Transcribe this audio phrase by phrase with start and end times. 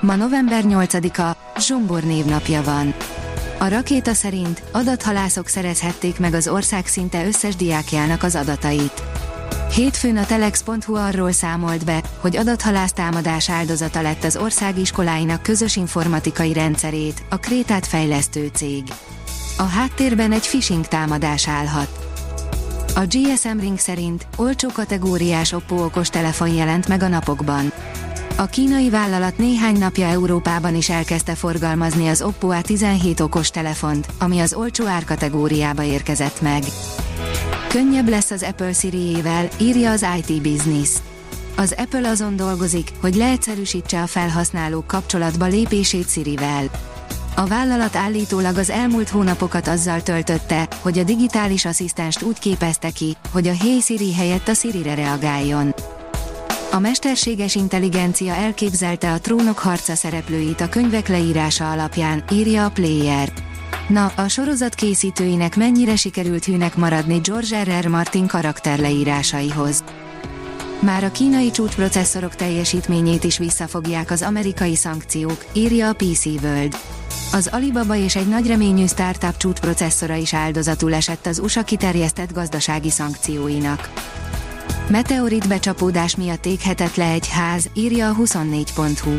[0.00, 2.94] Ma november 8-a, Zsombor névnapja van.
[3.58, 9.02] A rakéta szerint adathalászok szerezhették meg az ország szinte összes diákjának az adatait.
[9.74, 15.76] Hétfőn a telex.hu arról számolt be, hogy adathalász támadás áldozata lett az ország iskoláinak közös
[15.76, 18.84] informatikai rendszerét, a Krétát fejlesztő cég.
[19.58, 21.88] A háttérben egy phishing támadás állhat.
[22.94, 27.72] A GSM Ring szerint olcsó kategóriás Oppo okos telefon jelent meg a napokban.
[28.38, 34.40] A kínai vállalat néhány napja Európában is elkezdte forgalmazni az Oppo A17 okos telefont, ami
[34.40, 36.62] az olcsó árkategóriába érkezett meg.
[37.68, 40.90] Könnyebb lesz az Apple Siri-ével, írja az IT Business.
[41.56, 46.64] Az Apple azon dolgozik, hogy leegyszerűsítse a felhasználók kapcsolatba lépését Sirivel.
[47.34, 53.16] A vállalat állítólag az elmúlt hónapokat azzal töltötte, hogy a digitális asszisztenst úgy képezte ki,
[53.30, 55.74] hogy a Hey Siri helyett a Siri-re reagáljon.
[56.70, 63.32] A mesterséges intelligencia elképzelte a trónok harca szereplőit a könyvek leírása alapján, írja a Player.
[63.88, 67.84] Na, a sorozat készítőinek mennyire sikerült hűnek maradni George R.
[67.84, 67.88] R.
[67.88, 69.84] Martin karakterleírásaihoz.
[70.80, 76.76] Már a kínai csúcsprocesszorok teljesítményét is visszafogják az amerikai szankciók, írja a PC World.
[77.32, 82.90] Az Alibaba és egy nagy reményű startup csúcsprocesszora is áldozatul esett az USA kiterjesztett gazdasági
[82.90, 83.90] szankcióinak.
[84.90, 89.10] Meteorit becsapódás miatt éghetett le egy ház, írja a 24.hu.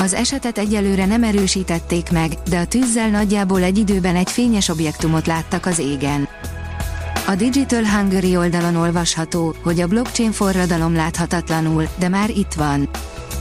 [0.00, 5.26] Az esetet egyelőre nem erősítették meg, de a tűzzel nagyjából egy időben egy fényes objektumot
[5.26, 6.28] láttak az égen.
[7.26, 12.88] A Digital Hungary oldalon olvasható, hogy a blockchain forradalom láthatatlanul, de már itt van.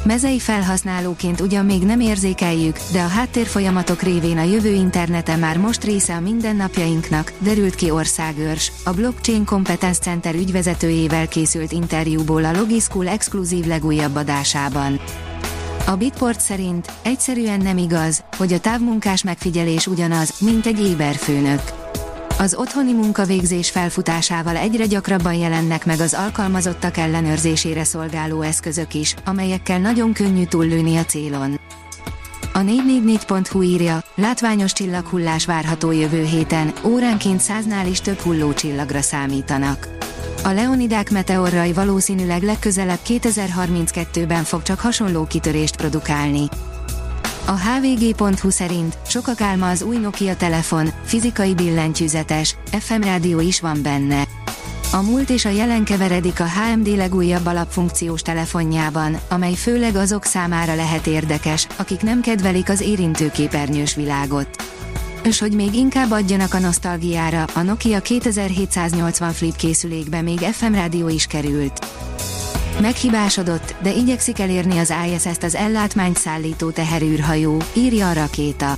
[0.06, 5.84] Mezei felhasználóként ugyan még nem érzékeljük, de a háttérfolyamatok révén a jövő internete már most
[5.84, 13.08] része a mindennapjainknak, derült ki országőrs, a Blockchain Competence Center ügyvezetőjével készült interjúból a Logischool
[13.08, 15.00] exkluzív legújabb adásában.
[15.88, 21.62] A Bitport szerint egyszerűen nem igaz, hogy a távmunkás megfigyelés ugyanaz, mint egy éberfőnök.
[22.38, 29.80] Az otthoni munkavégzés felfutásával egyre gyakrabban jelennek meg az alkalmazottak ellenőrzésére szolgáló eszközök is, amelyekkel
[29.80, 31.60] nagyon könnyű túllőni a célon.
[32.54, 39.88] A 444.hu írja, látványos csillaghullás várható jövő héten, óránként száznál is több hullócsillagra számítanak.
[40.44, 46.48] A Leonidák meteorraj valószínűleg legközelebb 2032-ben fog csak hasonló kitörést produkálni.
[47.46, 53.82] A hvg.hu szerint sokak álma az új Nokia telefon, fizikai billentyűzetes, FM rádió is van
[53.82, 54.28] benne.
[54.92, 60.76] A múlt és a jelen keveredik a HMD legújabb alapfunkciós telefonjában, amely főleg azok számára
[60.76, 64.48] lehet érdekes, akik nem kedvelik az érintőképernyős világot.
[65.24, 71.10] És hogy még inkább adjanak a nosztalgiára, a Nokia 2780 Flip készülékbe még FM rádió
[71.10, 71.86] is került.
[72.82, 78.76] Meghibásodott, de igyekszik elérni az ISS-t az ellátmányt szállító teherűrhajó, írja a rakéta.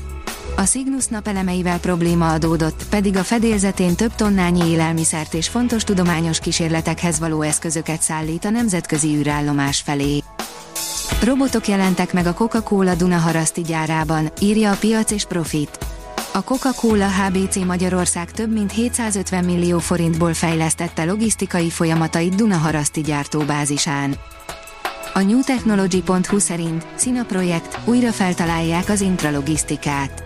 [0.55, 7.19] A Cygnus napelemeivel probléma adódott, pedig a fedélzetén több tonnányi élelmiszert és fontos tudományos kísérletekhez
[7.19, 10.23] való eszközöket szállít a nemzetközi űrállomás felé.
[11.23, 15.77] Robotok jelentek meg a Coca-Cola Dunaharaszti gyárában, írja a piac és profit.
[16.35, 24.15] A Coca-Cola HBC Magyarország több mint 750 millió forintból fejlesztette logisztikai folyamatait Dunaharaszti gyártóbázisán.
[25.13, 30.23] A newtechnology.hu szerint Sina projekt újra feltalálják az intralogisztikát.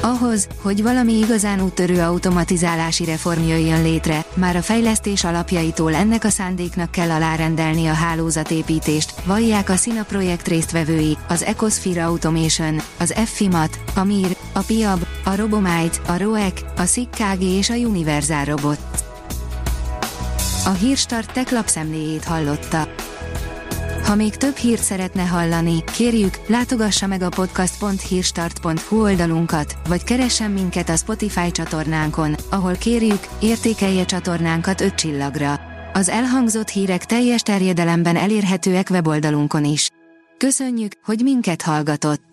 [0.00, 6.28] Ahhoz, hogy valami igazán úttörő automatizálási reform jöjjön létre, már a fejlesztés alapjaitól ennek a
[6.28, 13.78] szándéknak kell alárendelni a hálózatépítést, vallják a Sina projekt résztvevői, az Ecosphere Automation, az FFIMAT,
[13.94, 18.78] a MIR, a PIAB, a Robomite, a ROEC, a SICKG és a Universal Robot.
[20.64, 22.88] A Hírstart tech lapszemléjét hallotta.
[24.04, 30.88] Ha még több hírt szeretne hallani, kérjük, látogassa meg a podcast.hírstart.hu oldalunkat, vagy keressen minket
[30.88, 35.60] a Spotify csatornánkon, ahol kérjük, értékelje csatornánkat 5 csillagra.
[35.92, 39.90] Az elhangzott hírek teljes terjedelemben elérhetőek weboldalunkon is.
[40.36, 42.29] Köszönjük, hogy minket hallgatott!